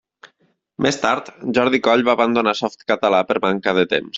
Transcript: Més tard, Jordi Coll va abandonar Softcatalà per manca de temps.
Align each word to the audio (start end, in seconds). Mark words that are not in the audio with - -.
Més 0.85 0.97
tard, 1.03 1.29
Jordi 1.57 1.81
Coll 1.89 2.05
va 2.09 2.17
abandonar 2.17 2.57
Softcatalà 2.63 3.21
per 3.33 3.41
manca 3.49 3.77
de 3.81 3.87
temps. 3.97 4.09